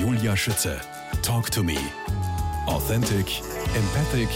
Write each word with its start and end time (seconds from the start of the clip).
Julia 0.00 0.36
Schütze. 0.36 0.78
Talk 1.22 1.50
to 1.50 1.62
me. 1.62 1.78
Authentic, 2.66 3.40
empathic, 3.74 4.28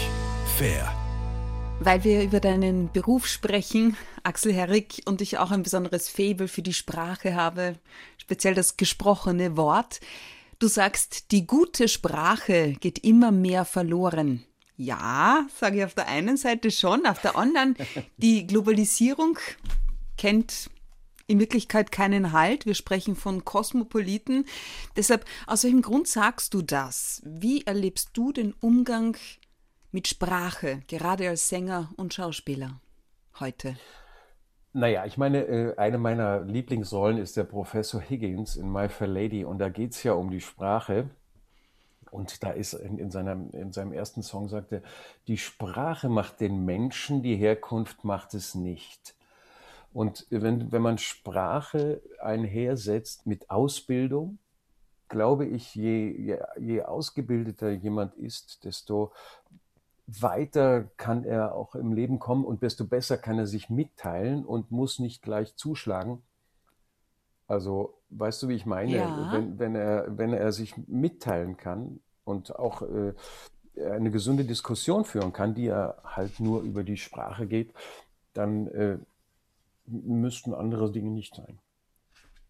fair. 0.57 0.91
Weil 1.79 2.03
wir 2.03 2.23
über 2.23 2.39
deinen 2.39 2.91
Beruf 2.91 3.27
sprechen, 3.27 3.95
Axel 4.23 4.53
Herrig, 4.53 5.03
und 5.05 5.21
ich 5.21 5.37
auch 5.37 5.51
ein 5.51 5.61
besonderes 5.61 6.09
Faible 6.09 6.47
für 6.47 6.63
die 6.63 6.73
Sprache 6.73 7.35
habe, 7.35 7.75
speziell 8.17 8.55
das 8.55 8.75
gesprochene 8.75 9.55
Wort. 9.55 9.99
Du 10.57 10.67
sagst, 10.67 11.31
die 11.31 11.45
gute 11.45 11.87
Sprache 11.87 12.73
geht 12.79 12.99
immer 12.99 13.31
mehr 13.31 13.63
verloren. 13.63 14.43
Ja, 14.77 15.45
sage 15.59 15.77
ich 15.77 15.85
auf 15.85 15.93
der 15.93 16.07
einen 16.07 16.37
Seite 16.37 16.71
schon, 16.71 17.05
auf 17.05 17.21
der 17.21 17.35
anderen, 17.35 17.75
die 18.17 18.47
Globalisierung 18.47 19.37
kennt 20.17 20.71
in 21.31 21.39
Wirklichkeit 21.39 21.91
keinen 21.91 22.33
Halt. 22.33 22.65
Wir 22.65 22.75
sprechen 22.75 23.15
von 23.15 23.45
Kosmopoliten. 23.45 24.45
Deshalb, 24.97 25.25
aus 25.47 25.63
welchem 25.63 25.81
Grund 25.81 26.07
sagst 26.07 26.53
du 26.53 26.61
das? 26.61 27.21
Wie 27.25 27.65
erlebst 27.65 28.09
du 28.13 28.33
den 28.33 28.53
Umgang 28.59 29.15
mit 29.93 30.09
Sprache, 30.09 30.81
gerade 30.87 31.29
als 31.29 31.47
Sänger 31.47 31.89
und 31.95 32.13
Schauspieler 32.13 32.81
heute? 33.39 33.77
Naja, 34.73 35.05
ich 35.05 35.17
meine, 35.17 35.45
äh, 35.45 35.77
eine 35.77 35.97
meiner 35.97 36.41
Lieblingsrollen 36.41 37.17
ist 37.17 37.37
der 37.37 37.43
Professor 37.45 38.01
Higgins 38.01 38.57
in 38.57 38.71
My 38.71 38.89
Fair 38.89 39.07
Lady 39.07 39.45
und 39.45 39.59
da 39.59 39.69
geht 39.69 39.91
es 39.91 40.03
ja 40.03 40.13
um 40.13 40.31
die 40.31 40.41
Sprache. 40.41 41.09
Und 42.09 42.43
da 42.43 42.51
ist 42.51 42.73
in, 42.73 42.97
in, 42.97 43.09
seinem, 43.09 43.51
in 43.51 43.71
seinem 43.71 43.93
ersten 43.93 44.21
Song 44.21 44.49
sagt 44.49 44.73
er, 44.73 44.81
die 45.27 45.37
Sprache 45.37 46.09
macht 46.09 46.41
den 46.41 46.65
Menschen, 46.65 47.23
die 47.23 47.37
Herkunft 47.37 48.03
macht 48.03 48.33
es 48.33 48.53
nicht. 48.53 49.15
Und 49.93 50.25
wenn, 50.29 50.71
wenn 50.71 50.81
man 50.81 50.97
Sprache 50.97 52.01
einhersetzt 52.19 53.25
mit 53.25 53.49
Ausbildung, 53.49 54.39
glaube 55.09 55.45
ich, 55.45 55.75
je, 55.75 56.09
je, 56.09 56.37
je 56.57 56.83
ausgebildeter 56.83 57.71
jemand 57.71 58.15
ist, 58.15 58.63
desto 58.63 59.11
weiter 60.07 60.85
kann 60.97 61.23
er 61.23 61.55
auch 61.55 61.75
im 61.75 61.93
Leben 61.93 62.19
kommen 62.19 62.45
und 62.45 62.63
desto 62.63 62.85
besser 62.85 63.17
kann 63.17 63.37
er 63.37 63.47
sich 63.47 63.69
mitteilen 63.69 64.45
und 64.45 64.71
muss 64.71 64.99
nicht 64.99 65.21
gleich 65.21 65.55
zuschlagen. 65.55 66.21
Also, 67.47 67.97
weißt 68.09 68.43
du, 68.43 68.47
wie 68.47 68.55
ich 68.55 68.65
meine? 68.65 68.95
Ja. 68.95 69.31
Wenn, 69.33 69.59
wenn, 69.59 69.75
er, 69.75 70.17
wenn 70.17 70.33
er 70.33 70.53
sich 70.53 70.75
mitteilen 70.87 71.57
kann 71.57 71.99
und 72.23 72.57
auch 72.57 72.81
äh, 72.81 73.13
eine 73.75 74.11
gesunde 74.11 74.45
Diskussion 74.45 75.03
führen 75.03 75.33
kann, 75.33 75.53
die 75.53 75.67
er 75.67 75.97
halt 76.03 76.39
nur 76.39 76.61
über 76.61 76.83
die 76.83 76.97
Sprache 76.97 77.47
geht, 77.47 77.73
dann 78.33 78.67
äh, 78.67 78.97
müssten 79.91 80.53
andere 80.53 80.91
Dinge 80.91 81.11
nicht 81.11 81.35
sein. 81.35 81.59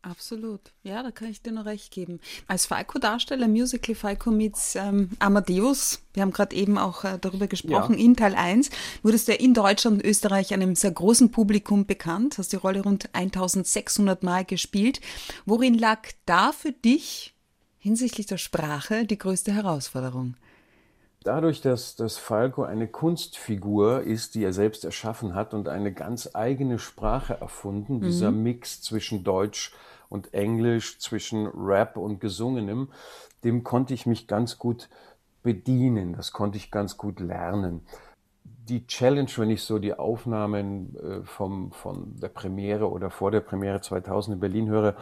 Absolut. 0.04 0.74
Ja, 0.82 1.04
da 1.04 1.12
kann 1.12 1.30
ich 1.30 1.44
dir 1.44 1.52
nur 1.52 1.66
recht 1.66 1.92
geben. 1.94 2.20
Als 2.48 2.66
Falco-Darsteller, 2.66 3.48
Musical 3.48 3.94
Falco 3.94 4.32
meets 4.32 4.76
ähm, 4.76 5.12
Amadeus, 5.20 6.02
wir 6.14 6.24
haben 6.24 6.32
gerade 6.32 6.56
eben 6.56 6.80
auch 6.80 7.04
äh, 7.04 7.20
darüber 7.22 7.46
gesprochen, 7.46 7.98
ja. 7.98 8.04
in 8.04 8.16
Teil 8.16 8.34
1, 8.34 8.72
wurdest 9.04 9.28
du 9.28 9.34
ja 9.34 9.40
in 9.40 9.54
Deutschland 9.54 9.98
und 9.98 10.06
Österreich 10.06 10.56
einem 10.56 10.74
sehr 10.74 10.92
großen 10.92 11.30
Publikum 11.30 11.86
bekannt, 11.86 12.40
hast 12.40 12.52
die 12.52 12.58
Rolle 12.58 12.82
rund 12.82 13.14
1600 13.14 14.24
Mal 14.24 14.44
gespielt. 14.44 15.02
Worin 15.46 15.76
lag 15.76 16.00
da 16.26 16.52
für 16.52 16.72
dich 16.72 17.36
hinsichtlich 17.78 18.26
der 18.26 18.38
Sprache 18.38 19.06
die 19.06 19.20
größte 19.20 19.54
Herausforderung? 19.54 20.36
Dadurch, 21.24 21.62
dass, 21.62 21.96
dass 21.96 22.18
Falco 22.18 22.64
eine 22.64 22.88
Kunstfigur 22.88 24.02
ist, 24.02 24.34
die 24.34 24.44
er 24.44 24.54
selbst 24.54 24.84
erschaffen 24.84 25.36
hat 25.36 25.54
und 25.54 25.70
eine 25.70 25.94
ganz 25.94 26.32
eigene 26.34 26.80
Sprache 26.80 27.40
erfunden, 27.40 27.98
mhm. 27.98 28.02
dieser 28.02 28.32
Mix 28.32 28.82
zwischen 28.82 29.24
Deutsch 29.24 29.72
und 30.10 30.34
Englisch, 30.34 31.00
zwischen 31.00 31.46
Rap 31.48 31.96
und 31.98 32.20
Gesungenem, 32.20 32.90
dem 33.44 33.64
konnte 33.64 33.94
ich 33.94 34.08
mich 34.08 34.28
ganz 34.28 34.58
gut 34.58 34.90
bedienen, 35.44 36.14
das 36.14 36.32
konnte 36.32 36.58
ich 36.58 36.72
ganz 36.72 36.98
gut 36.98 37.20
lernen. 37.20 37.82
Die 38.44 38.88
Challenge, 38.88 39.30
wenn 39.38 39.50
ich 39.52 39.64
so 39.64 39.80
die 39.80 39.94
Aufnahmen 39.94 40.96
äh, 40.96 41.24
vom, 41.24 41.72
von 41.72 42.20
der 42.20 42.30
Premiere 42.30 42.90
oder 42.90 43.12
vor 43.12 43.30
der 43.30 43.42
Premiere 43.42 43.82
2000 43.82 44.36
in 44.36 44.40
Berlin 44.40 44.70
höre, 44.70 44.96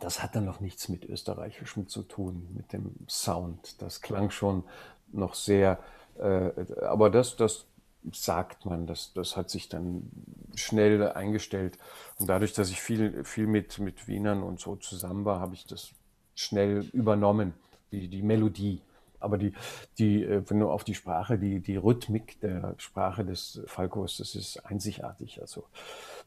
das 0.00 0.22
hat 0.22 0.34
dann 0.34 0.44
noch 0.44 0.60
nichts 0.60 0.88
mit 0.88 1.04
Österreichischem 1.04 1.86
zu 1.86 2.02
tun, 2.02 2.48
mit 2.54 2.72
dem 2.72 2.94
Sound. 3.08 3.80
Das 3.80 4.00
klang 4.00 4.30
schon 4.30 4.64
noch 5.12 5.34
sehr, 5.34 5.78
äh, 6.18 6.50
aber 6.82 7.10
das, 7.10 7.36
das 7.36 7.66
sagt 8.12 8.66
man, 8.66 8.86
das, 8.86 9.12
das 9.14 9.36
hat 9.36 9.50
sich 9.50 9.68
dann 9.68 10.10
schnell 10.54 11.08
eingestellt. 11.12 11.78
Und 12.18 12.28
dadurch, 12.28 12.52
dass 12.52 12.70
ich 12.70 12.80
viel, 12.80 13.24
viel 13.24 13.46
mit, 13.46 13.78
mit 13.78 14.08
Wienern 14.08 14.42
und 14.42 14.60
so 14.60 14.76
zusammen 14.76 15.24
war, 15.24 15.40
habe 15.40 15.54
ich 15.54 15.66
das 15.66 15.92
schnell 16.34 16.88
übernommen, 16.92 17.54
die, 17.92 18.08
die 18.08 18.22
Melodie. 18.22 18.80
Aber 19.20 19.38
die, 19.38 19.52
die, 19.98 20.24
äh, 20.24 20.42
wenn 20.48 20.58
du 20.58 20.68
auf 20.68 20.84
die 20.84 20.94
Sprache, 20.94 21.38
die, 21.38 21.60
die 21.60 21.76
Rhythmik 21.76 22.40
der 22.40 22.74
Sprache 22.78 23.24
des 23.24 23.62
Falkos, 23.66 24.16
das 24.16 24.34
ist 24.34 24.58
einzigartig. 24.66 25.40
Also 25.40 25.64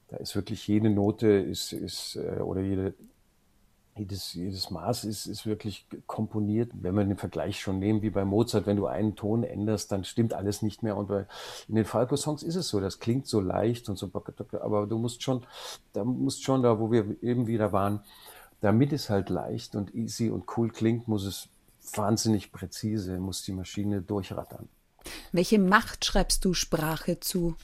da 0.08 0.18
ist 0.18 0.36
wirklich 0.36 0.68
jede 0.68 0.90
Note 0.90 1.28
ist, 1.28 1.74
ist 1.74 2.16
äh, 2.16 2.40
oder 2.40 2.62
jede 2.62 2.94
jedes, 3.98 4.34
jedes 4.34 4.70
Maß 4.72 5.06
ist, 5.06 5.26
ist 5.26 5.46
wirklich 5.46 5.88
komponiert. 6.06 6.72
Wenn 6.74 6.96
wir 6.96 7.06
den 7.06 7.18
Vergleich 7.18 7.60
schon 7.60 7.80
nehmen, 7.80 8.02
wie 8.02 8.10
bei 8.10 8.26
Mozart, 8.26 8.66
wenn 8.66 8.78
du 8.78 8.88
einen 8.88 9.16
Ton 9.16 9.44
änderst, 9.44 9.92
dann 9.92 10.04
stimmt 10.04 10.34
alles 10.34 10.62
nicht 10.62 10.84
mehr. 10.84 10.98
Und 10.98 11.08
bei, 11.08 11.26
in 11.68 11.76
den 11.76 11.86
Falco-Songs 11.86 12.44
ist 12.44 12.56
es 12.56 12.68
so, 12.68 12.82
das 12.82 13.00
klingt 13.00 13.28
so 13.28 13.40
leicht 13.40 13.88
und 13.88 13.98
so, 13.98 14.12
aber 14.62 14.88
du 14.88 14.98
musst 14.98 15.24
schon, 15.24 15.46
da 15.94 16.04
musst 16.04 16.44
schon 16.44 16.62
da, 16.62 16.80
wo 16.80 16.92
wir 16.92 17.16
eben 17.24 17.48
wieder 17.48 17.72
waren, 17.72 18.02
damit 18.62 18.92
es 18.92 19.10
halt 19.10 19.30
leicht 19.30 19.76
und 19.76 19.96
easy 19.96 20.30
und 20.30 20.46
cool 20.58 20.70
klingt, 20.70 21.08
muss 21.08 21.26
es 21.26 21.48
wahnsinnig 21.94 22.52
präzise, 22.52 23.18
muss 23.20 23.44
die 23.44 23.54
Maschine 23.54 24.02
durchrattern. 24.02 24.68
Welche 25.32 25.60
Macht 25.60 26.04
schreibst 26.04 26.44
du 26.44 26.54
Sprache 26.54 27.20
zu? 27.20 27.56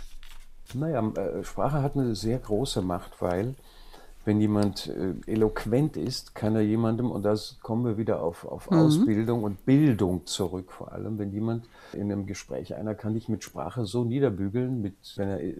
Naja, 0.73 1.05
äh, 1.15 1.43
Sprache 1.43 1.81
hat 1.81 1.95
eine 1.95 2.15
sehr 2.15 2.39
große 2.39 2.81
Macht, 2.81 3.21
weil 3.21 3.55
wenn 4.23 4.39
jemand 4.39 4.87
äh, 4.87 5.13
eloquent 5.25 5.97
ist, 5.97 6.35
kann 6.35 6.55
er 6.55 6.61
jemandem, 6.61 7.09
und 7.09 7.23
das 7.23 7.57
kommen 7.61 7.85
wir 7.85 7.97
wieder 7.97 8.21
auf, 8.21 8.45
auf 8.45 8.69
mhm. 8.69 8.77
Ausbildung 8.77 9.43
und 9.43 9.65
Bildung 9.65 10.25
zurück, 10.27 10.71
vor 10.71 10.91
allem, 10.91 11.17
wenn 11.17 11.31
jemand 11.31 11.65
in 11.93 12.11
einem 12.11 12.27
Gespräch, 12.27 12.75
einer 12.75 12.93
kann 12.93 13.15
dich 13.15 13.29
mit 13.29 13.43
Sprache 13.43 13.85
so 13.85 14.03
niederbügeln, 14.03 14.81
mit, 14.81 14.95
wenn 15.15 15.29
er 15.29 15.41
äh, 15.41 15.55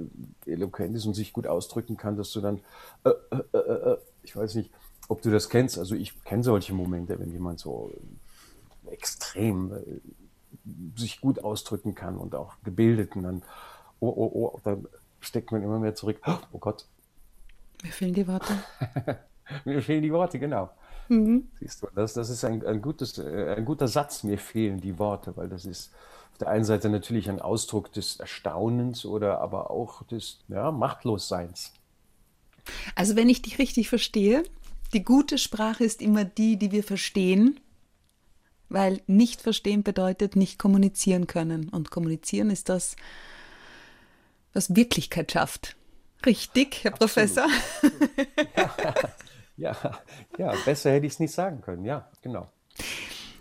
eloquent 0.45 0.95
ist 0.95 1.05
und 1.05 1.15
sich 1.15 1.33
gut 1.33 1.47
ausdrücken 1.47 1.97
kann, 1.97 2.17
dass 2.17 2.31
du 2.31 2.41
dann, 2.41 2.59
äh, 3.03 3.09
äh, 3.09 3.57
äh, 3.57 3.91
äh 3.93 3.97
ich 4.23 4.35
weiß 4.35 4.53
nicht, 4.55 4.69
ob 5.07 5.23
du 5.23 5.31
das 5.31 5.49
kennst, 5.49 5.79
also 5.79 5.95
ich 5.95 6.23
kenne 6.23 6.43
solche 6.43 6.73
Momente, 6.73 7.19
wenn 7.19 7.31
jemand 7.31 7.59
so 7.59 7.91
extrem 8.89 9.71
sich 10.95 11.19
gut 11.19 11.43
ausdrücken 11.43 11.95
kann 11.95 12.17
und 12.17 12.35
auch 12.35 12.53
gebildet 12.63 13.15
und 13.15 13.23
dann, 13.23 13.41
oh, 13.99 14.13
oh, 14.15 14.31
oh, 14.33 14.59
dann 14.63 14.85
steckt 15.19 15.51
man 15.51 15.63
immer 15.63 15.79
mehr 15.79 15.95
zurück, 15.95 16.21
oh 16.51 16.59
Gott, 16.59 16.85
mir 17.83 17.91
fehlen 17.91 18.13
die 18.13 18.27
Worte. 18.27 18.53
mir 19.65 19.81
fehlen 19.81 20.01
die 20.01 20.11
Worte, 20.11 20.39
genau. 20.39 20.69
Mhm. 21.09 21.49
Siehst 21.59 21.83
du, 21.83 21.87
das, 21.93 22.13
das 22.13 22.29
ist 22.29 22.43
ein, 22.45 22.65
ein, 22.65 22.81
gutes, 22.81 23.17
äh, 23.17 23.55
ein 23.57 23.65
guter 23.65 23.87
Satz, 23.87 24.23
mir 24.23 24.37
fehlen 24.37 24.79
die 24.79 24.97
Worte, 24.97 25.35
weil 25.35 25.49
das 25.49 25.65
ist 25.65 25.91
auf 26.31 26.37
der 26.37 26.47
einen 26.47 26.63
Seite 26.63 26.89
natürlich 26.89 27.29
ein 27.29 27.41
Ausdruck 27.41 27.91
des 27.91 28.17
Erstaunens 28.17 29.05
oder 29.05 29.41
aber 29.41 29.71
auch 29.71 30.03
des 30.03 30.39
ja, 30.47 30.71
Machtlosseins. 30.71 31.73
Also 32.95 33.15
wenn 33.15 33.29
ich 33.29 33.41
dich 33.41 33.59
richtig 33.59 33.89
verstehe, 33.89 34.43
die 34.93 35.03
gute 35.03 35.37
Sprache 35.37 35.83
ist 35.83 36.01
immer 36.01 36.25
die, 36.25 36.57
die 36.57 36.71
wir 36.71 36.83
verstehen, 36.83 37.59
weil 38.69 39.01
nicht 39.07 39.41
verstehen 39.41 39.83
bedeutet 39.83 40.35
nicht 40.35 40.57
kommunizieren 40.57 41.27
können. 41.27 41.69
Und 41.69 41.91
kommunizieren 41.91 42.49
ist 42.49 42.69
das, 42.69 42.95
was 44.53 44.75
Wirklichkeit 44.75 45.31
schafft. 45.31 45.75
Richtig, 46.25 46.83
Herr 46.83 46.93
Absolut. 46.93 47.13
Professor. 47.13 47.47
Ja, 48.55 48.75
ja, 49.73 50.01
ja, 50.37 50.53
besser 50.65 50.91
hätte 50.91 51.05
ich 51.05 51.13
es 51.13 51.19
nicht 51.19 51.33
sagen 51.33 51.61
können. 51.61 51.85
Ja, 51.85 52.09
genau 52.21 52.49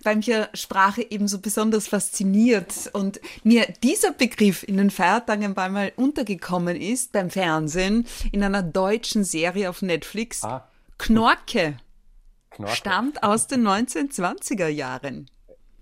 weil 0.03 0.17
mich 0.17 0.27
ja 0.27 0.49
Sprache 0.55 1.03
eben 1.03 1.29
so 1.29 1.41
besonders 1.41 1.89
fasziniert 1.89 2.91
und 2.93 3.21
mir 3.43 3.67
dieser 3.83 4.13
Begriff 4.13 4.63
in 4.63 4.77
den 4.77 4.91
Feiertagen 4.91 5.45
ein 5.45 5.55
paar 5.55 5.69
Mal 5.69 5.93
untergekommen 5.97 6.77
ist 6.77 7.13
beim 7.13 7.31
Fernsehen 7.31 8.07
in 8.33 8.43
einer 8.43 8.63
deutschen 8.63 9.25
Serie 9.25 9.71
auf 9.71 9.83
Netflix. 9.83 10.45
Ah. 10.45 10.69
Knorke. 10.99 11.77
Knorke. 12.51 12.75
Stammt 12.75 13.23
aus 13.23 13.47
den 13.47 13.67
1920er 13.67 14.69
Jahren. 14.69 15.31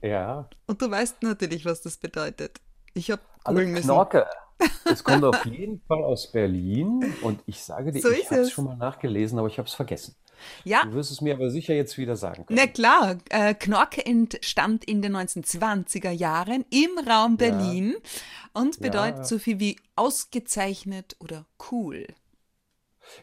Ja. 0.03 0.49
Und 0.67 0.81
du 0.81 0.91
weißt 0.91 1.23
natürlich, 1.23 1.65
was 1.65 1.83
das 1.83 1.97
bedeutet. 1.97 2.61
Ich 2.95 3.11
habe 3.11 3.23
googeln 3.45 3.73
müssen. 3.73 3.89
Es 4.85 5.05
kommt 5.05 5.25
auf 5.25 5.45
jeden 5.45 5.81
Fall 5.87 6.03
aus 6.03 6.33
Berlin 6.33 7.15
und 7.23 7.41
ich 7.47 7.63
sage 7.63 7.93
dir, 7.93 8.01
so 8.01 8.11
ich 8.11 8.31
habe 8.31 8.41
es 8.41 8.51
schon 8.51 8.65
mal 8.65 8.77
nachgelesen, 8.77 9.39
aber 9.39 9.49
ich 9.49 9.59
habe 9.59 9.69
es 9.69 9.75
vergessen. 9.75 10.17
Ja. 10.65 10.85
Du 10.85 10.95
wirst 10.95 11.11
es 11.11 11.21
mir 11.21 11.35
aber 11.35 11.51
sicher 11.51 11.75
jetzt 11.75 11.99
wieder 11.99 12.17
sagen 12.17 12.47
können. 12.47 12.59
Na 12.61 12.67
klar, 12.67 13.19
äh, 13.31 13.55
Knorke 13.55 14.05
entstammt 14.05 14.85
in 14.85 15.03
den 15.03 15.17
1920er 15.17 16.11
Jahren 16.11 16.65
im 16.71 16.91
Raum 17.09 17.37
Berlin 17.37 17.95
ja. 17.95 18.61
und 18.61 18.81
bedeutet 18.81 19.19
ja. 19.19 19.25
so 19.25 19.39
viel 19.39 19.59
wie 19.59 19.77
ausgezeichnet 19.97 21.17
oder 21.21 21.47
cool. 21.71 22.07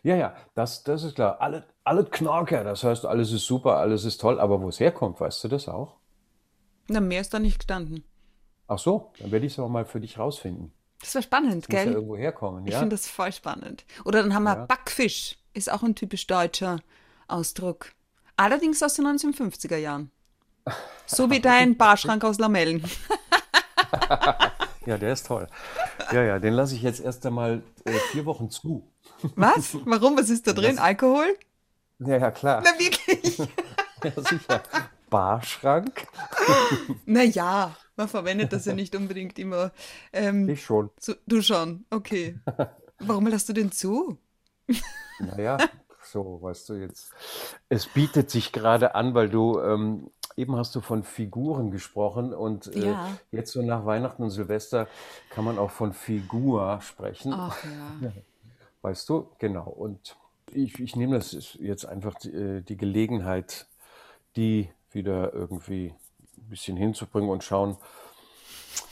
Ja, 0.04 0.16
ja, 0.16 0.36
das, 0.56 0.84
das 0.84 1.04
ist 1.04 1.16
klar. 1.16 1.40
Alle, 1.42 1.66
alles 1.84 2.10
Knorke, 2.10 2.64
das 2.64 2.84
heißt, 2.84 3.06
alles 3.06 3.32
ist 3.32 3.46
super, 3.46 3.78
alles 3.78 4.04
ist 4.04 4.20
toll, 4.20 4.40
aber 4.40 4.62
wo 4.62 4.70
es 4.70 4.80
herkommt, 4.80 5.20
weißt 5.20 5.44
du 5.44 5.48
das 5.48 5.68
auch? 5.68 5.98
Na, 6.88 7.00
mehr 7.00 7.22
ist 7.22 7.34
da 7.34 7.40
nicht 7.40 7.60
gestanden. 7.60 8.04
Ach 8.68 8.80
so, 8.80 9.12
dann 9.20 9.32
werde 9.32 9.46
ich 9.46 9.54
es 9.54 9.60
aber 9.60 9.70
mal 9.70 9.86
für 9.86 10.00
dich 10.00 10.18
rausfinden. 10.18 10.72
Das 11.02 11.14
wäre 11.14 11.24
spannend, 11.24 11.68
Muss 11.70 11.76
ja 11.78 11.84
gell? 11.84 11.94
irgendwo 11.94 12.18
herkommen, 12.18 12.66
Ich 12.66 12.74
ja? 12.74 12.80
finde 12.80 12.96
das 12.96 13.08
voll 13.08 13.32
spannend. 13.32 13.86
Oder 14.06 14.22
dann 14.24 14.34
haben 14.34 14.44
wir 14.44 14.56
Ja. 14.56 14.66
Backfisch, 14.66 15.38
ist 15.54 15.72
auch 15.72 15.84
ein 15.84 15.96
typisch 15.96 16.26
deutscher 16.28 16.80
Ausdruck. 17.28 17.92
Allerdings 18.38 18.82
aus 18.84 18.96
den 18.96 19.06
1950er 19.06 19.78
Jahren. 19.78 20.12
So 21.06 21.30
wie 21.30 21.40
dein 21.42 21.78
Barschrank 21.78 22.24
aus 22.24 22.40
Lamellen. 22.40 22.84
Ja, 24.86 24.98
der 24.98 25.14
ist 25.14 25.26
toll. 25.28 25.48
Ja, 26.12 26.24
ja, 26.24 26.40
den 26.40 26.54
lasse 26.54 26.76
ich 26.76 26.82
jetzt 26.84 27.00
erst 27.00 27.26
einmal 27.26 27.64
äh, 27.86 27.92
vier 28.12 28.26
Wochen 28.26 28.50
zu. 28.52 28.88
Was? 29.36 29.76
Warum? 29.86 30.18
Was 30.18 30.30
ist 30.30 30.46
da 30.48 30.54
drin? 30.54 30.78
Alkohol? 30.78 31.38
Ja, 32.00 32.18
ja, 32.18 32.32
klar. 32.32 32.62
Na 32.64 32.72
wirklich? 32.80 33.38
Ja, 34.04 34.12
sicher. 34.22 34.62
Barschrank? 35.10 36.06
Naja, 37.06 37.76
man 37.96 38.08
verwendet 38.08 38.54
das 38.54 38.66
ja 38.66 38.74
nicht 38.74 38.96
unbedingt 38.96 39.38
immer. 39.40 39.72
Ähm, 40.14 40.50
Ich 40.50 40.64
schon. 40.64 40.90
so, 41.00 41.14
du 41.26 41.42
schon, 41.42 41.86
okay. 41.90 42.40
Warum 43.00 43.28
lässt 43.28 43.50
du 43.50 43.54
den 43.54 43.72
zu? 43.72 44.18
Naja, 45.20 45.58
so, 46.02 46.42
weißt 46.42 46.70
du 46.70 46.74
jetzt. 46.76 47.12
Es 47.70 47.88
bietet 47.88 48.30
sich 48.30 48.52
gerade 48.52 48.96
an, 48.96 49.14
weil 49.14 49.30
du, 49.30 49.60
ähm, 49.60 50.10
eben 50.38 50.56
hast 50.56 50.76
du 50.76 50.82
von 50.82 51.04
Figuren 51.04 51.72
gesprochen 51.72 52.34
und 52.34 52.68
äh, 52.76 52.88
Ja. 52.92 53.18
jetzt 53.32 53.52
so 53.52 53.62
nach 53.62 53.86
Weihnachten 53.86 54.24
und 54.24 54.30
Silvester 54.32 54.88
kann 55.30 55.46
man 55.46 55.58
auch 55.58 55.72
von 55.72 55.94
Figur 55.94 56.80
sprechen. 56.82 57.34
Ach 57.34 57.58
ja. 58.02 58.12
Weißt 58.82 59.10
du? 59.10 59.30
Genau. 59.40 59.64
Und 59.68 60.16
ich, 60.52 60.80
ich 60.80 60.96
nehme 60.96 61.16
das 61.18 61.58
jetzt 61.60 61.86
einfach 61.86 62.14
die, 62.16 62.30
äh, 62.32 62.62
die 62.62 62.78
Gelegenheit, 62.78 63.68
die 64.36 64.70
wieder 64.92 65.34
irgendwie 65.34 65.94
ein 66.46 66.50
bisschen 66.50 66.78
hinzubringen 66.78 67.30
und 67.30 67.44
schauen, 67.44 67.78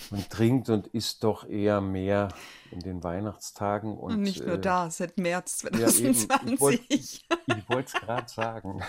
man 0.10 0.28
trinkt 0.30 0.70
und 0.70 0.88
isst 0.88 1.24
doch 1.24 1.48
eher 1.48 1.82
mehr 1.82 2.30
in 2.72 2.80
den 2.80 3.04
Weihnachtstagen. 3.04 3.98
Und, 3.98 4.14
Und 4.14 4.22
nicht 4.22 4.46
nur 4.46 4.56
äh, 4.56 4.62
da, 4.62 4.90
seit 4.90 5.18
März 5.18 5.64
ja, 5.64 5.90
eben. 5.90 6.12
Ich 6.12 6.28
2020. 6.28 6.60
wollte 6.60 6.84
ich 6.94 7.26
wollte 7.70 7.92
es 7.96 8.02
gerade 8.02 8.30
sagen. 8.30 8.84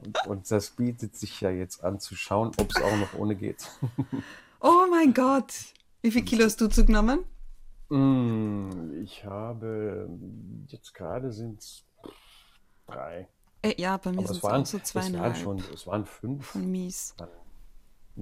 Und, 0.00 0.26
und 0.26 0.50
das 0.50 0.70
bietet 0.70 1.16
sich 1.16 1.40
ja 1.40 1.50
jetzt 1.50 1.84
an 1.84 2.00
zu 2.00 2.14
schauen, 2.16 2.52
ob 2.58 2.70
es 2.74 2.82
auch 2.82 2.96
noch 2.96 3.14
ohne 3.18 3.34
geht. 3.34 3.68
Oh 4.60 4.86
mein 4.90 5.14
Gott. 5.14 5.52
Wie 6.02 6.10
viel 6.10 6.24
Kilo 6.24 6.44
hast 6.44 6.60
du 6.60 6.68
zugenommen? 6.68 7.24
Mm, 7.88 9.02
Ich 9.02 9.24
habe, 9.24 10.08
jetzt 10.66 10.94
gerade 10.94 11.32
sind 11.32 11.60
es 11.60 11.84
drei. 12.86 13.28
Äh, 13.62 13.74
ja, 13.80 13.96
bei 13.96 14.12
mir 14.12 14.26
sind 14.26 14.36
es 14.36 14.44
auch 14.44 14.66
so 14.66 14.78
es 14.78 14.94
waren 14.94 15.12
zweieinhalb. 15.12 15.36
schon, 15.36 15.62
es 15.74 15.86
waren 15.86 16.04
fünf. 16.06 16.46
Voll 16.46 16.62
mies. 16.62 17.14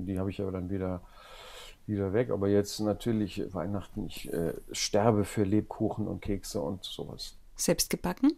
Die 0.05 0.19
habe 0.19 0.31
ich 0.31 0.41
aber 0.43 0.53
dann 0.53 0.69
wieder, 0.69 1.03
wieder 1.87 2.13
weg. 2.13 2.31
Aber 2.31 2.49
jetzt 2.49 2.81
natürlich 2.81 3.55
Weihnachten, 3.55 4.07
ich 4.07 4.33
äh, 4.33 4.53
sterbe 4.73 5.25
für 5.25 5.45
Lebkuchen 5.45 6.07
und 6.07 6.21
Kekse 6.21 6.61
und 6.61 6.85
sowas. 6.85 7.39
Selbst 7.55 7.89
gebacken? 7.89 8.33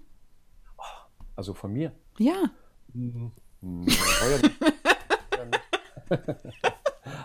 Also 1.34 1.54
von 1.54 1.72
mir. 1.72 1.92
Ja. 2.18 2.50
Hm. 2.94 3.32
Ja, 3.62 4.38
nicht. 4.42 4.52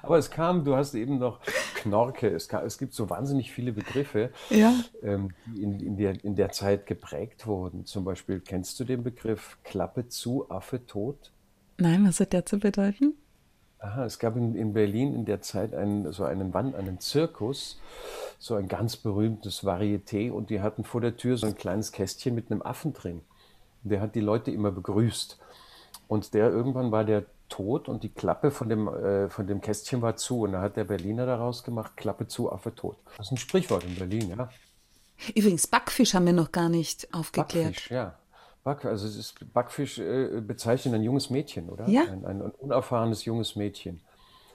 Aber 0.02 0.18
es 0.18 0.30
kam, 0.30 0.64
du 0.64 0.76
hast 0.76 0.94
eben 0.94 1.18
noch 1.20 1.40
Knorke. 1.76 2.28
Es, 2.28 2.48
kam, 2.48 2.66
es 2.66 2.78
gibt 2.78 2.94
so 2.94 3.10
wahnsinnig 3.10 3.52
viele 3.52 3.72
Begriffe, 3.72 4.32
Ja. 4.50 4.74
ähm, 5.02 5.32
die 5.46 5.64
in, 5.64 5.80
in, 5.80 5.98
der, 5.98 6.24
in 6.24 6.36
der 6.36 6.52
Zeit 6.52 6.86
geprägt 6.86 7.48
wurden. 7.48 7.86
Zum 7.86 8.04
Beispiel, 8.04 8.40
kennst 8.40 8.80
du 8.80 8.84
den 8.84 9.04
Begriff 9.04 9.58
Klappe 9.64 10.08
zu, 10.08 10.50
Affe 10.50 10.86
tot? 10.86 11.32
Nein, 11.78 12.06
was 12.08 12.20
hat 12.20 12.34
der 12.34 12.46
zu 12.46 12.60
bedeuten? 12.60 13.14
Aha, 13.84 14.06
es 14.06 14.18
gab 14.18 14.38
in, 14.38 14.56
in 14.56 14.72
Berlin 14.72 15.14
in 15.14 15.26
der 15.26 15.42
Zeit 15.42 15.74
einen, 15.74 16.14
so 16.14 16.24
einen 16.24 16.54
Wand, 16.54 16.74
einen 16.74 17.02
Zirkus, 17.02 17.82
so 18.40 18.56
ein 18.56 18.70
ganz 18.70 18.96
berühmtes 18.96 19.66
Varieté 19.66 20.32
und 20.32 20.50
die 20.50 20.62
hatten 20.62 20.86
vor 20.86 21.02
der 21.02 21.18
Tür 21.18 21.38
so 21.38 21.48
ein 21.48 21.56
kleines 21.56 21.92
Kästchen 21.92 22.34
mit 22.34 22.50
einem 22.50 22.62
Affen 22.62 22.94
drin. 22.94 23.22
Der 23.84 24.00
hat 24.00 24.16
die 24.16 24.22
Leute 24.22 24.52
immer 24.52 24.72
begrüßt. 24.72 25.38
Und 26.08 26.34
der 26.34 26.50
irgendwann 26.50 26.94
war 26.94 27.04
der 27.04 27.26
tot 27.50 27.90
und 27.90 28.04
die 28.04 28.10
Klappe 28.10 28.52
von 28.52 28.70
dem, 28.70 28.88
äh, 28.88 29.30
von 29.30 29.48
dem 29.48 29.60
Kästchen 29.60 30.02
war 30.02 30.16
zu. 30.16 30.44
Und 30.44 30.54
da 30.54 30.62
hat 30.62 30.78
der 30.78 30.86
Berliner 30.86 31.26
daraus 31.26 31.66
gemacht, 31.66 31.98
Klappe 31.98 32.28
zu, 32.28 32.54
Affe 32.54 32.74
tot. 32.74 32.96
Das 33.18 33.28
ist 33.28 33.32
ein 33.34 33.38
Sprichwort 33.38 33.84
in 33.84 33.96
Berlin, 33.96 34.30
ja. 34.30 34.50
Übrigens, 35.36 35.68
Backfisch 35.68 36.14
haben 36.14 36.26
wir 36.26 36.34
noch 36.34 36.54
gar 36.54 36.70
nicht 36.70 37.14
aufgeklärt. 37.14 37.74
Backfisch, 37.74 37.92
ja. 37.92 38.16
Back, 38.64 38.86
also 38.86 39.08
ist, 39.08 39.36
Backfisch 39.54 40.00
äh, 40.00 40.42
bezeichnet 40.42 40.94
ein 40.96 41.04
junges 41.04 41.30
Mädchen, 41.30 41.70
oder? 41.70 41.88
Ja. 41.88 42.04
Ein, 42.04 42.26
ein, 42.26 42.42
ein 42.42 42.52
unerfahrenes 42.52 43.26
junges 43.26 43.56
Mädchen. 43.56 44.02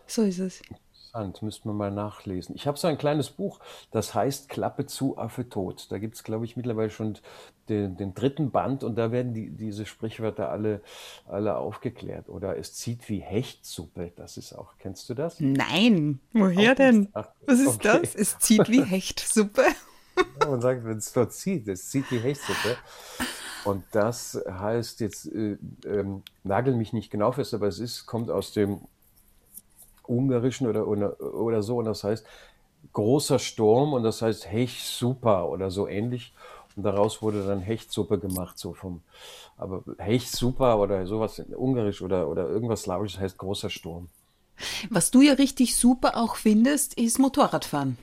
So 0.06 0.22
ist 0.22 0.38
es. 0.38 0.62
Interessant, 1.08 1.42
müsste 1.42 1.68
man 1.68 1.76
mal 1.76 1.90
nachlesen. 1.90 2.54
Ich 2.54 2.66
habe 2.66 2.78
so 2.78 2.86
ein 2.86 2.98
kleines 2.98 3.30
Buch, 3.30 3.60
das 3.90 4.14
heißt 4.14 4.48
Klappe 4.48 4.86
zu, 4.86 5.16
Affe 5.18 5.48
tot. 5.48 5.86
Da 5.90 5.98
gibt 5.98 6.14
es, 6.16 6.22
glaube 6.22 6.44
ich, 6.44 6.56
mittlerweile 6.56 6.90
schon 6.90 7.18
den, 7.68 7.96
den 7.96 8.14
dritten 8.14 8.50
Band 8.50 8.84
und 8.84 8.96
da 8.96 9.10
werden 9.10 9.34
die, 9.34 9.50
diese 9.50 9.86
Sprichwörter 9.86 10.50
alle, 10.50 10.82
alle 11.26 11.56
aufgeklärt. 11.56 12.28
Oder 12.28 12.56
es 12.58 12.74
zieht 12.74 13.08
wie 13.08 13.20
Hechtsuppe, 13.20 14.12
das 14.16 14.36
ist 14.36 14.52
auch, 14.54 14.74
kennst 14.78 15.08
du 15.08 15.14
das? 15.14 15.40
Nein. 15.40 16.20
Woher 16.32 16.72
Auch 16.72 16.76
denn? 16.76 17.08
Ach, 17.12 17.28
Was 17.46 17.60
ist 17.60 17.76
okay. 17.76 18.00
das? 18.00 18.14
Es 18.14 18.38
zieht 18.38 18.68
wie 18.68 18.82
Hechtsuppe. 18.82 19.64
Ja, 20.40 20.48
man 20.48 20.60
sagt, 20.60 20.84
wenn 20.84 20.98
es 20.98 21.12
dort 21.12 21.32
zieht, 21.32 21.68
es 21.68 21.90
zieht 21.90 22.10
wie 22.10 22.18
Hechtsuppe. 22.18 22.76
Und 23.68 23.84
das 23.92 24.42
heißt 24.50 25.00
jetzt, 25.00 25.26
äh, 25.26 25.58
ähm, 25.84 26.22
nagel 26.42 26.74
mich 26.74 26.94
nicht 26.94 27.10
genau 27.10 27.32
fest, 27.32 27.52
aber 27.52 27.66
es 27.66 27.78
ist, 27.78 28.06
kommt 28.06 28.30
aus 28.30 28.52
dem 28.52 28.80
Ungarischen 30.06 30.66
oder, 30.66 30.88
oder, 30.88 31.20
oder 31.20 31.62
so 31.62 31.76
und 31.76 31.84
das 31.84 32.02
heißt 32.02 32.24
großer 32.94 33.38
Sturm 33.38 33.92
und 33.92 34.04
das 34.04 34.22
heißt 34.22 34.50
Hech 34.50 34.82
super 34.84 35.50
oder 35.50 35.70
so 35.70 35.86
ähnlich. 35.86 36.32
Und 36.76 36.84
daraus 36.84 37.20
wurde 37.20 37.46
dann 37.46 37.60
Hechtsuppe 37.60 38.18
gemacht, 38.18 38.58
so 38.58 38.72
vom, 38.72 39.02
aber 39.58 39.82
Hecht 39.98 40.34
super 40.34 40.78
oder 40.78 41.06
sowas 41.06 41.38
in 41.38 41.54
Ungarisch 41.54 42.00
oder, 42.00 42.26
oder 42.28 42.48
irgendwas 42.48 42.84
Slawisches 42.84 43.20
heißt 43.20 43.36
großer 43.36 43.68
Sturm. 43.68 44.08
Was 44.88 45.10
du 45.10 45.20
ja 45.20 45.34
richtig 45.34 45.76
super 45.76 46.16
auch 46.16 46.36
findest, 46.36 46.94
ist 46.94 47.18
Motorradfahren. 47.18 47.98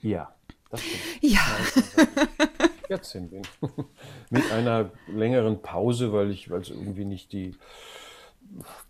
Ja, 0.00 0.32
das 0.70 0.80
Ja. 2.88 2.96
14 2.96 3.28
bin. 3.30 3.42
Mit 4.30 4.50
einer 4.52 4.90
längeren 5.06 5.60
Pause, 5.62 6.12
weil 6.12 6.30
ich, 6.30 6.50
weil 6.50 6.60
es 6.60 6.70
irgendwie 6.70 7.04
nicht 7.04 7.32
die 7.32 7.54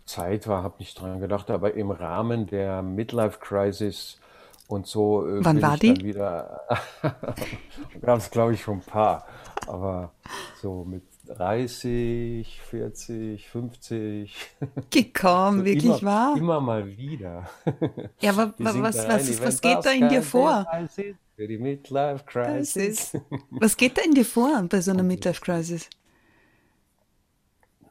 Zeit 0.05 0.47
war, 0.47 0.63
habe 0.63 0.75
nicht 0.79 0.99
dran 0.99 1.19
gedacht, 1.19 1.49
aber 1.49 1.73
im 1.73 1.91
Rahmen 1.91 2.47
der 2.47 2.81
Midlife 2.81 3.39
Crisis 3.39 4.19
und 4.67 4.85
so 4.87 5.27
äh, 5.27 5.43
Wann 5.43 5.55
bin 5.57 5.63
war 5.63 5.73
ich 5.75 5.79
die? 5.79 5.93
dann 5.93 6.03
wieder, 6.03 6.61
gab 8.01 8.19
es 8.19 8.29
glaube 8.29 8.53
ich 8.53 8.61
schon 8.61 8.75
ein 8.79 8.81
paar, 8.81 9.25
aber 9.67 10.11
so 10.61 10.83
mit 10.85 11.03
30, 11.27 12.61
40, 12.61 13.49
50, 13.49 14.35
Gekommen, 14.89 15.59
so 15.59 15.65
wirklich 15.65 16.01
immer, 16.01 16.03
wahr? 16.03 16.37
immer 16.37 16.61
mal 16.61 16.97
wieder. 16.97 17.49
Ja, 18.19 18.31
aber 18.31 18.53
was, 18.59 18.81
was, 18.81 18.97
rein, 18.97 19.27
wenn 19.27 19.47
was 19.47 19.61
geht 19.61 19.85
da 19.85 19.91
in 19.91 20.09
dir 20.09 20.23
vor? 20.23 20.65
Für 21.35 21.47
die 21.47 21.57
Midlife 21.57 22.25
Crisis. 22.25 23.13
was 23.51 23.77
geht 23.77 23.97
da 23.97 24.01
in 24.01 24.13
dir 24.13 24.25
vor 24.25 24.63
bei 24.69 24.81
so 24.81 24.91
einer 24.91 25.03
Midlife 25.03 25.41
Crisis? 25.41 25.89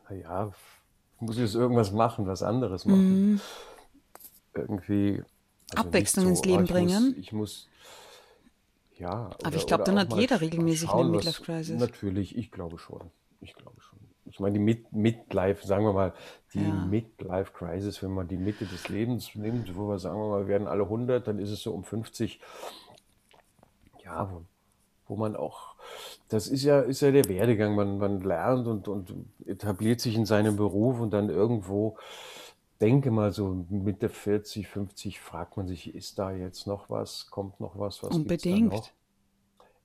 Naja, 0.08 0.52
ich 1.16 1.20
muss 1.20 1.38
jetzt 1.38 1.54
irgendwas 1.54 1.92
machen, 1.92 2.26
was 2.26 2.42
anderes 2.42 2.84
machen. 2.84 3.40
Irgendwie. 4.54 5.22
also 5.74 5.88
Abwechslung 5.88 6.28
ins 6.28 6.40
oh, 6.40 6.46
Leben 6.46 6.64
ich 6.64 6.70
bringen. 6.70 7.08
Muss, 7.08 7.16
ich 7.18 7.32
muss. 7.32 7.68
Ja. 8.98 9.10
Aber 9.10 9.46
oder- 9.46 9.56
ich 9.56 9.66
glaube, 9.66 9.84
dann 9.84 9.98
hat 9.98 10.12
jeder 10.14 10.40
regelmäßig 10.40 10.88
schauen, 10.88 11.06
eine 11.06 11.16
was- 11.16 11.24
Midlife 11.24 11.42
Crisis. 11.42 11.78
Natürlich, 11.80 12.36
ich 12.36 12.50
glaube 12.50 12.78
schon. 12.78 13.10
Ich 13.46 13.54
glaube 13.54 13.80
schon. 13.80 13.98
Ich 14.28 14.40
meine, 14.40 14.54
die 14.54 14.64
Mid 14.64 14.92
Midlife, 14.92 15.64
sagen 15.64 15.84
wir 15.84 15.92
mal, 15.92 16.12
die 16.52 16.60
Ja. 16.62 16.74
Midlife 16.74 17.52
Crisis, 17.52 18.02
wenn 18.02 18.10
man 18.10 18.26
die 18.26 18.36
Mitte 18.36 18.66
des 18.66 18.88
Lebens 18.88 19.34
nimmt, 19.36 19.76
wo 19.76 19.88
wir 19.88 19.98
sagen 20.00 20.18
wir 20.18 20.28
mal, 20.28 20.48
werden 20.48 20.66
alle 20.66 20.82
100, 20.82 21.26
dann 21.28 21.38
ist 21.38 21.50
es 21.50 21.62
so 21.62 21.72
um 21.72 21.84
50. 21.84 22.40
Ja, 24.04 24.28
wo, 24.32 24.42
wo 25.06 25.16
man 25.16 25.36
auch, 25.36 25.76
das 26.28 26.48
ist 26.48 26.64
ja, 26.64 26.80
ist 26.80 27.02
ja 27.02 27.12
der 27.12 27.28
Werdegang. 27.28 27.76
Man, 27.76 27.98
man 27.98 28.20
lernt 28.20 28.66
und, 28.66 28.88
und 28.88 29.14
etabliert 29.46 30.00
sich 30.00 30.16
in 30.16 30.26
seinem 30.26 30.56
Beruf 30.56 30.98
und 31.00 31.12
dann 31.12 31.30
irgendwo, 31.30 31.96
denke 32.80 33.12
mal 33.12 33.32
so 33.32 33.64
Mitte 33.70 34.08
40, 34.08 34.66
50, 34.68 35.20
fragt 35.20 35.56
man 35.56 35.68
sich, 35.68 35.94
ist 35.94 36.18
da 36.18 36.32
jetzt 36.32 36.66
noch 36.66 36.90
was? 36.90 37.30
Kommt 37.30 37.60
noch 37.60 37.78
was? 37.78 38.02
Was 38.02 38.14
Unbedingt. 38.14 38.72
noch? 38.72 38.88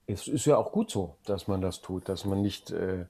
Es 0.08 0.28
ist 0.28 0.46
ja 0.46 0.58
auch 0.58 0.72
gut 0.72 0.92
so, 0.92 1.16
dass 1.26 1.48
man 1.48 1.62
das 1.62 1.82
tut, 1.82 2.10
dass 2.10 2.26
man 2.26 2.42
nicht 2.42 2.72
äh, 2.72 3.06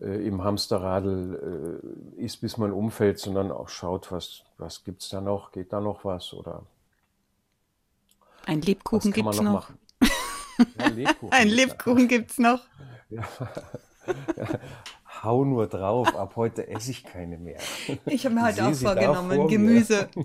äh, 0.00 0.26
im 0.26 0.44
Hamsterradl 0.44 1.80
äh, 2.18 2.22
ist, 2.22 2.40
bis 2.40 2.58
man 2.58 2.72
umfällt, 2.72 3.18
sondern 3.18 3.50
auch 3.50 3.68
schaut, 3.68 4.12
was, 4.12 4.42
was 4.58 4.84
gibt's 4.84 5.08
da 5.08 5.20
noch? 5.20 5.52
Geht 5.52 5.72
da 5.72 5.80
noch 5.80 6.04
was? 6.04 6.32
Oder 6.32 6.62
Ein 8.46 8.60
Lebkuchen 8.60 9.10
man 9.10 9.14
gibt's 9.14 9.40
noch 9.40 9.52
noch. 9.52 9.70
Ja, 10.78 10.86
Lebkuchen. 10.94 11.32
Ein 11.32 11.48
ja. 11.48 11.54
Lebkuchen 11.54 12.08
gibt's 12.08 12.38
noch. 12.38 12.60
hau 15.22 15.44
nur 15.44 15.66
drauf, 15.66 16.14
ab 16.16 16.36
heute 16.36 16.68
esse 16.68 16.90
ich 16.90 17.04
keine 17.04 17.38
mehr. 17.38 17.58
Ich 18.06 18.24
habe 18.24 18.34
mir 18.34 18.44
heute 18.44 18.66
auch 18.66 18.72
sie 18.72 18.84
da 18.84 18.92
vorgenommen, 18.92 19.36
vor. 19.36 19.48
Gemüse. 19.48 20.08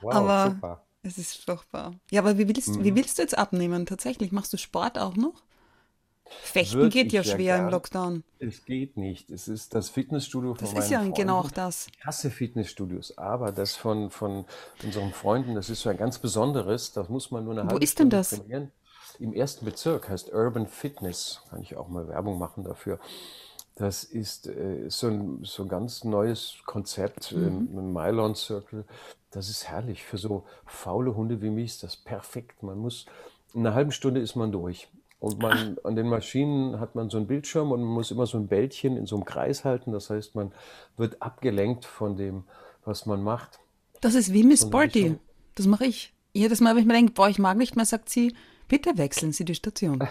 Wow, 0.00 0.14
aber 0.14 0.50
super. 0.50 0.82
Es 1.02 1.18
ist 1.18 1.44
furchtbar. 1.44 1.94
Ja, 2.10 2.20
aber 2.20 2.38
wie 2.38 2.48
willst, 2.48 2.68
Mhm. 2.68 2.84
wie 2.84 2.94
willst 2.94 3.18
du 3.18 3.22
jetzt 3.22 3.36
abnehmen? 3.36 3.86
Tatsächlich, 3.86 4.32
machst 4.32 4.52
du 4.52 4.56
Sport 4.56 4.98
auch 4.98 5.16
noch? 5.16 5.42
Fechten 6.44 6.78
Würd 6.78 6.92
geht 6.92 7.12
ja 7.12 7.20
ja 7.20 7.24
schwer 7.24 7.56
im 7.56 7.62
gern. 7.64 7.70
Lockdown. 7.72 8.24
Es 8.38 8.64
geht 8.64 8.96
nicht. 8.96 9.30
Es 9.30 9.48
ist 9.48 9.74
das 9.74 9.90
Fitnessstudio 9.90 10.54
von 10.54 10.66
Das 10.74 10.84
ist 10.84 10.90
ja 10.90 11.00
Freunden. 11.00 11.14
genau 11.14 11.38
auch 11.40 11.50
das. 11.50 11.88
Ich 11.94 12.04
hasse 12.06 12.30
Fitnessstudios, 12.30 13.18
aber 13.18 13.52
das 13.52 13.76
von, 13.76 14.10
von 14.10 14.46
unseren 14.82 15.12
Freunden, 15.12 15.54
das 15.54 15.68
ist 15.68 15.82
so 15.82 15.90
ein 15.90 15.98
ganz 15.98 16.18
besonderes. 16.18 16.92
Das 16.92 17.08
muss 17.10 17.30
man 17.30 17.44
nur 17.44 17.52
eine 17.52 17.64
Wo 17.64 17.72
halbe 17.72 17.84
ist 17.84 17.98
denn 17.98 18.06
Stunde 18.10 18.16
das? 18.16 18.30
trainieren. 18.30 18.70
Im 19.18 19.34
ersten 19.34 19.66
Bezirk 19.66 20.08
heißt 20.08 20.32
Urban 20.32 20.66
Fitness. 20.66 21.42
Kann 21.50 21.60
ich 21.60 21.76
auch 21.76 21.88
mal 21.88 22.08
Werbung 22.08 22.38
machen 22.38 22.64
dafür. 22.64 22.98
Das 23.74 24.04
ist 24.04 24.46
äh, 24.46 24.88
so, 24.88 25.08
ein, 25.08 25.40
so 25.44 25.64
ein 25.64 25.68
ganz 25.68 26.02
neues 26.04 26.54
Konzept 26.64 27.32
Mhm. 27.32 27.46
im, 27.72 27.78
im 27.78 27.92
Mylon 27.92 28.34
Circle. 28.34 28.84
Das 29.32 29.48
ist 29.48 29.68
herrlich. 29.68 30.04
Für 30.04 30.18
so 30.18 30.44
faule 30.66 31.16
Hunde 31.16 31.42
wie 31.42 31.50
mich 31.50 31.72
ist 31.72 31.82
das 31.82 31.96
perfekt. 31.96 32.62
Man 32.62 32.78
muss, 32.78 33.06
in 33.54 33.66
einer 33.66 33.74
halben 33.74 33.90
Stunde 33.90 34.20
ist 34.20 34.36
man 34.36 34.52
durch. 34.52 34.88
Und 35.18 35.40
man, 35.40 35.78
an 35.84 35.96
den 35.96 36.08
Maschinen 36.08 36.80
hat 36.80 36.94
man 36.94 37.08
so 37.08 37.16
einen 37.16 37.26
Bildschirm 37.26 37.72
und 37.72 37.80
man 37.80 37.94
muss 37.94 38.10
immer 38.10 38.26
so 38.26 38.38
ein 38.38 38.48
Bällchen 38.48 38.96
in 38.96 39.06
so 39.06 39.16
einem 39.16 39.24
Kreis 39.24 39.64
halten. 39.64 39.92
Das 39.92 40.10
heißt, 40.10 40.34
man 40.34 40.52
wird 40.96 41.22
abgelenkt 41.22 41.84
von 41.84 42.16
dem, 42.16 42.44
was 42.84 43.06
man 43.06 43.22
macht. 43.22 43.60
Das 44.00 44.14
ist 44.14 44.32
wie 44.32 44.42
Miss 44.42 44.62
Sporty. 44.62 45.16
Das 45.54 45.66
mache 45.66 45.86
ich. 45.86 46.12
Jedes 46.34 46.60
Mal, 46.60 46.74
wenn 46.74 46.82
ich 46.82 46.86
mir 46.86 46.94
denke, 46.94 47.12
boah, 47.12 47.28
ich 47.28 47.38
mag 47.38 47.56
nicht 47.56 47.76
mehr, 47.76 47.84
sagt 47.84 48.08
sie, 48.08 48.34
bitte 48.68 48.98
wechseln 48.98 49.32
Sie 49.32 49.44
die 49.44 49.54
Station. 49.54 50.02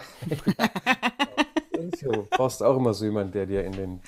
Du 2.00 2.28
brauchst 2.30 2.62
auch 2.62 2.78
immer 2.78 2.94
so 2.94 3.06
jemanden, 3.06 3.32
der 3.32 3.48
dir 3.48 3.64
in 3.66 3.72
den. 3.72 4.02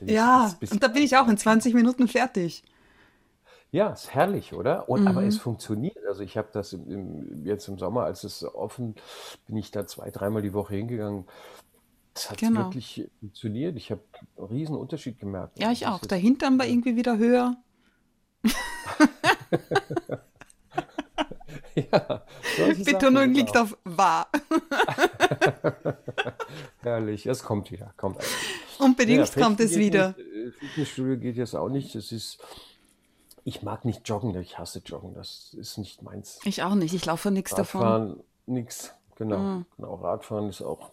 den 0.00 0.08
ja, 0.08 0.54
und 0.70 0.82
da 0.82 0.88
bin 0.88 1.02
ich 1.02 1.16
auch 1.16 1.28
in 1.28 1.36
20 1.36 1.74
Minuten 1.74 2.08
fertig. 2.08 2.62
Ja, 3.70 3.90
ist 3.90 4.14
herrlich, 4.14 4.54
oder? 4.54 4.88
Und, 4.88 5.06
Aber 5.06 5.20
Mhm. 5.20 5.28
es 5.28 5.36
funktioniert. 5.38 5.98
Also 6.06 6.22
ich 6.22 6.38
habe 6.38 6.48
das 6.52 6.72
im, 6.72 6.90
im, 6.90 7.44
jetzt 7.44 7.68
im 7.68 7.78
Sommer, 7.78 8.04
als 8.04 8.24
es 8.24 8.42
offen, 8.42 8.94
bin 9.46 9.56
ich 9.58 9.70
da 9.70 9.86
zwei, 9.86 10.10
dreimal 10.10 10.40
die 10.42 10.54
Woche 10.54 10.74
hingegangen. 10.74 11.26
Es 12.14 12.30
hat 12.30 12.38
Genau. 12.38 12.60
wirklich 12.64 13.08
funktioniert. 13.20 13.76
Ich 13.76 13.90
habe 13.90 14.00
einen 14.38 14.46
riesen 14.46 14.74
Unterschied 14.74 15.18
gemerkt. 15.20 15.58
Ja, 15.58 15.70
ich 15.70 15.86
Also 15.86 15.96
auch. 15.96 15.98
das 16.00 16.08
Der 16.08 16.18
ist- 16.18 16.24
Hintern 16.24 16.58
war 16.58 16.66
irgendwie 16.66 16.96
wieder 16.96 17.18
höher. 17.18 17.56
Ja, 21.74 22.24
solche 22.56 22.84
Betonung 22.84 23.14
Sachen, 23.22 23.34
liegt 23.34 23.52
genau. 23.52 23.62
auf 23.64 23.78
wahr. 23.84 24.28
Herrlich, 26.80 27.26
es 27.26 27.42
kommt 27.44 27.70
wieder, 27.70 27.92
kommt 27.96 28.16
eigentlich. 28.16 28.80
Unbedingt 28.80 29.20
Fechten 29.28 29.40
kommt 29.42 29.60
es 29.60 29.70
geht 29.70 29.78
wieder. 29.78 30.08
Nicht, 30.08 30.18
äh, 30.18 30.50
Fitnessstudio 30.52 31.16
geht 31.18 31.36
jetzt 31.36 31.54
auch 31.54 31.68
nicht. 31.68 31.94
Das 31.94 32.10
ist, 32.10 32.38
ich 33.48 33.62
mag 33.62 33.84
nicht 33.84 34.06
joggen, 34.08 34.38
ich 34.40 34.58
hasse 34.58 34.80
joggen. 34.84 35.14
Das 35.14 35.54
ist 35.54 35.78
nicht 35.78 36.02
meins. 36.02 36.38
Ich 36.44 36.62
auch 36.62 36.74
nicht. 36.74 36.92
Ich 36.94 37.06
laufe 37.06 37.30
nichts 37.30 37.54
davon. 37.54 37.80
Radfahren, 37.82 38.20
nix. 38.46 38.92
Genau, 39.16 39.38
Mhm. 39.38 39.66
genau. 39.76 39.94
Radfahren 39.96 40.48
ist 40.48 40.62
auch. 40.62 40.90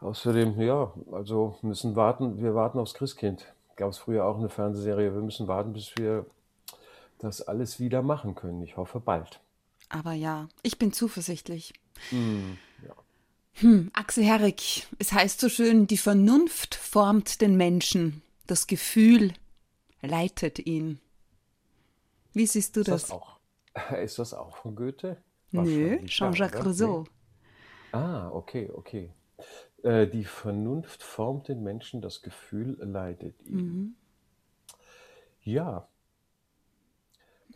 Außerdem, 0.00 0.60
ja, 0.60 0.92
also 1.12 1.58
müssen 1.62 1.96
warten. 1.96 2.40
Wir 2.40 2.54
warten 2.54 2.78
aufs 2.78 2.94
Christkind. 2.94 3.44
Gab 3.76 3.90
es 3.90 3.98
früher 3.98 4.24
auch 4.24 4.38
eine 4.38 4.48
Fernsehserie. 4.48 5.12
Wir 5.12 5.20
müssen 5.22 5.48
warten, 5.48 5.72
bis 5.72 5.92
wir 5.96 6.24
das 7.18 7.42
alles 7.42 7.80
wieder 7.80 8.02
machen 8.02 8.34
können. 8.36 8.62
Ich 8.62 8.76
hoffe 8.76 9.00
bald. 9.00 9.40
Aber 9.88 10.12
ja, 10.12 10.48
ich 10.62 10.78
bin 10.78 10.92
zuversichtlich. 10.92 11.72
Hm, 12.10 12.58
ja. 12.86 12.94
Hm, 13.54 13.90
Axel 13.92 14.22
Herrig, 14.24 14.86
es 15.00 15.12
heißt 15.12 15.40
so 15.40 15.48
schön, 15.48 15.88
die 15.88 15.96
Vernunft 15.96 16.76
formt 16.76 17.40
den 17.40 17.56
Menschen, 17.56 18.22
das 18.46 18.68
Gefühl 18.68 19.32
leitet 20.00 20.60
ihn. 20.60 21.00
Wie 22.32 22.46
siehst 22.46 22.76
du 22.76 22.80
Ist 22.80 22.88
das 22.88 23.02
das? 23.02 23.10
auch? 23.10 23.38
Ist 24.02 24.18
das 24.18 24.34
auch 24.34 24.56
von 24.56 24.74
Goethe? 24.76 25.22
Nö, 25.50 26.04
Jean-Jacques? 26.04 26.64
Rousseau. 26.64 27.04
Ah, 27.92 28.28
okay, 28.30 28.70
okay. 28.72 29.12
Äh, 29.82 30.06
die 30.06 30.24
Vernunft 30.24 31.02
formt 31.02 31.48
den 31.48 31.62
Menschen, 31.62 32.02
das 32.02 32.22
Gefühl 32.22 32.76
leitet 32.80 33.40
ihn. 33.46 33.56
Mhm. 33.56 33.94
Ja, 35.42 35.88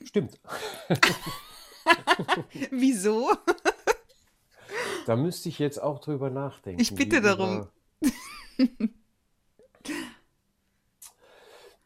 stimmt. 0.04 0.40
Wieso? 2.70 3.30
Da 5.06 5.16
müsste 5.16 5.48
ich 5.48 5.58
jetzt 5.58 5.82
auch 5.82 5.98
drüber 5.98 6.30
nachdenken. 6.30 6.80
Ich 6.80 6.94
bitte 6.94 7.20
darum. 7.20 7.68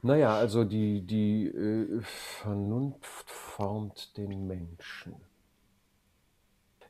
Naja, 0.06 0.36
also 0.36 0.62
die, 0.62 1.00
die 1.00 1.48
äh, 1.48 2.00
Vernunft 2.00 3.28
formt 3.28 4.16
den 4.16 4.46
Menschen. 4.46 5.16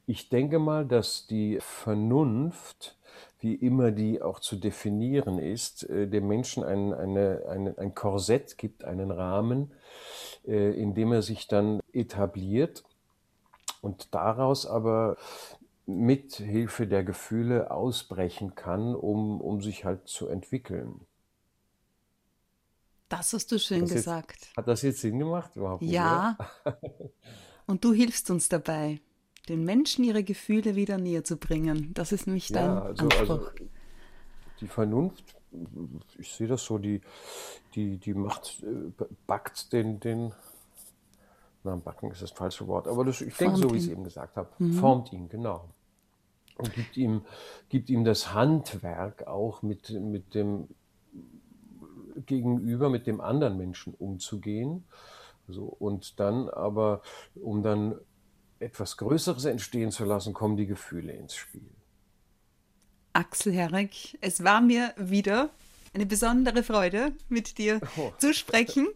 Ich 0.04 0.28
denke 0.28 0.58
mal, 0.58 0.84
dass 0.84 1.26
die 1.26 1.56
Vernunft, 1.62 2.98
wie 3.40 3.54
immer 3.54 3.90
die 3.90 4.20
auch 4.20 4.38
zu 4.38 4.56
definieren 4.56 5.38
ist, 5.38 5.88
äh, 5.88 6.06
dem 6.06 6.28
Menschen 6.28 6.62
ein, 6.62 6.92
eine, 6.92 7.44
eine, 7.48 7.78
ein 7.78 7.94
Korsett 7.94 8.58
gibt, 8.58 8.84
einen 8.84 9.10
Rahmen, 9.10 9.72
äh, 10.46 10.78
in 10.78 10.92
dem 10.92 11.10
er 11.10 11.22
sich 11.22 11.48
dann 11.48 11.80
etabliert 11.94 12.84
und 13.80 14.14
daraus 14.14 14.66
aber 14.66 15.16
mit 15.86 16.34
Hilfe 16.34 16.86
der 16.86 17.02
Gefühle 17.02 17.70
ausbrechen 17.70 18.54
kann, 18.56 18.94
um, 18.94 19.40
um 19.40 19.62
sich 19.62 19.86
halt 19.86 20.06
zu 20.06 20.28
entwickeln. 20.28 21.06
Das 23.08 23.32
hast 23.32 23.52
du 23.52 23.58
schön 23.58 23.80
jetzt- 23.80 23.92
gesagt. 23.94 24.48
Hat 24.56 24.66
das 24.66 24.82
jetzt 24.82 25.00
Sinn 25.00 25.18
gemacht 25.18 25.54
überhaupt? 25.56 25.82
Ja. 25.82 26.36
Und 27.66 27.84
du 27.84 27.92
hilfst 27.92 28.30
uns 28.30 28.48
dabei, 28.48 29.00
den 29.48 29.64
Menschen 29.64 30.04
ihre 30.04 30.24
Gefühle 30.24 30.74
wieder 30.76 30.98
näher 30.98 31.24
zu 31.24 31.36
bringen. 31.36 31.92
Das 31.94 32.12
ist 32.12 32.26
nämlich 32.26 32.48
dein 32.48 32.64
Ja, 32.64 32.82
also, 32.82 33.04
Anspruch. 33.04 33.20
also 33.20 33.50
die 34.60 34.66
Vernunft, 34.68 35.36
ich 36.18 36.32
sehe 36.32 36.46
das 36.48 36.64
so, 36.64 36.78
die, 36.78 37.00
die, 37.74 37.98
die 37.98 38.14
macht, 38.14 38.62
äh, 38.62 39.04
backt 39.26 39.72
den, 39.72 40.00
den, 40.00 40.32
na, 41.64 41.76
backen 41.76 42.10
ist 42.10 42.22
das 42.22 42.30
falsche 42.30 42.66
Wort, 42.66 42.86
aber 42.88 43.04
das, 43.04 43.20
ich 43.20 43.36
denke 43.36 43.56
so, 43.56 43.70
wie 43.72 43.76
ich 43.78 43.84
es 43.84 43.88
eben 43.90 44.04
gesagt 44.04 44.36
habe, 44.36 44.48
formt 44.74 45.12
ihn, 45.12 45.28
genau. 45.28 45.68
Und 46.56 46.72
gibt 46.72 46.96
ihm, 46.96 47.22
gibt 47.68 47.90
ihm 47.90 48.04
das 48.04 48.32
Handwerk 48.32 49.26
auch 49.26 49.62
mit, 49.62 49.90
mit 49.90 50.34
dem 50.34 50.68
Gegenüber, 52.24 52.88
mit 52.88 53.06
dem 53.06 53.20
anderen 53.20 53.56
Menschen 53.56 53.94
umzugehen. 53.94 54.84
So, 55.48 55.64
und 55.64 56.18
dann 56.18 56.48
aber, 56.48 57.02
um 57.34 57.62
dann 57.62 57.96
etwas 58.58 58.96
Größeres 58.96 59.44
entstehen 59.44 59.90
zu 59.90 60.04
lassen, 60.04 60.32
kommen 60.32 60.56
die 60.56 60.66
Gefühle 60.66 61.12
ins 61.12 61.34
Spiel. 61.34 61.70
Axel 63.12 63.52
Herrig, 63.52 64.18
es 64.20 64.44
war 64.44 64.60
mir 64.60 64.92
wieder 64.96 65.50
eine 65.94 66.04
besondere 66.04 66.62
Freude, 66.62 67.12
mit 67.30 67.56
dir 67.56 67.80
Oh. 67.96 68.12
zu 68.18 68.34
sprechen. 68.34 68.86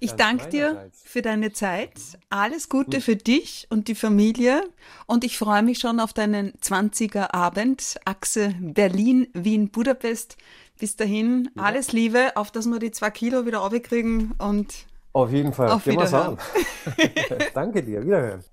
Ich 0.00 0.12
danke 0.12 0.48
dir 0.48 0.90
für 1.04 1.20
deine 1.20 1.52
Zeit. 1.52 1.92
Alles 2.30 2.70
Gute 2.70 3.02
für 3.02 3.16
dich 3.16 3.66
und 3.68 3.88
die 3.88 3.94
Familie. 3.94 4.62
Und 5.04 5.22
ich 5.22 5.36
freue 5.36 5.62
mich 5.62 5.78
schon 5.78 6.00
auf 6.00 6.14
deinen 6.14 6.54
20er 6.54 7.34
Abend. 7.34 7.96
Achse 8.06 8.54
Berlin, 8.58 9.28
Wien, 9.34 9.68
Budapest. 9.68 10.38
Bis 10.78 10.96
dahin, 10.96 11.50
alles 11.56 11.92
Liebe, 11.92 12.36
auf 12.36 12.50
dass 12.50 12.66
wir 12.66 12.78
die 12.78 12.90
zwei 12.90 13.10
Kilo 13.10 13.46
wieder 13.46 13.62
aufkriegen 13.62 14.34
und 14.38 14.86
Auf 15.12 15.32
jeden 15.32 15.52
Fall. 15.52 15.70
Auf 15.70 15.84
Gehen 15.84 15.94
Wiederhören. 15.94 16.38
an. 16.38 17.38
Danke 17.54 17.82
dir. 17.82 18.04
Wiederhören. 18.04 18.44